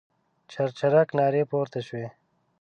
[0.51, 2.07] چرچرک نارې پورته شوې.